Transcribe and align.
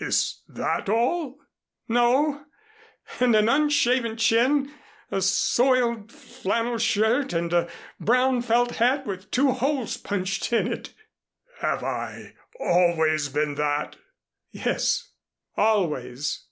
"Is 0.00 0.42
that 0.48 0.88
all?" 0.88 1.38
"No. 1.86 2.44
And 3.20 3.36
an 3.36 3.48
unshaven 3.48 4.16
chin, 4.16 4.72
a 5.12 5.22
soiled 5.22 6.10
flannel 6.10 6.78
shirt, 6.78 7.32
and 7.32 7.52
a 7.52 7.68
brown 8.00 8.42
felt 8.42 8.72
hat 8.78 9.06
with 9.06 9.30
two 9.30 9.52
holes 9.52 9.96
punched 9.96 10.52
in 10.52 10.66
it." 10.72 10.92
"Have 11.60 11.84
I 11.84 12.34
always 12.58 13.28
been 13.28 13.54
that?" 13.54 13.94
"Yes 14.50 15.12
always." 15.56 16.46